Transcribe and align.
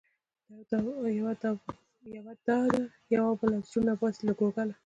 یوه 2.15 2.33
دا 2.47 2.59
ده 2.73 2.81
يوه 3.15 3.31
بله، 3.39 3.57
زړونه 3.69 3.93
باسې 4.01 4.21
له 4.27 4.33
ګوګله 4.39 4.73